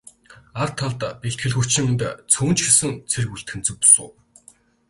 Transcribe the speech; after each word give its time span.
Ар 0.61 0.69
талд 0.77 1.01
бэлтгэл 1.21 1.55
хүчинд 1.57 2.01
цөөн 2.33 2.53
ч 2.57 2.59
гэсэн 2.67 2.91
цэрэг 3.11 3.29
үлдээх 3.33 3.57
нь 3.57 3.65
зөв 3.65 3.77
бус 3.79 3.95
уу? 4.03 4.09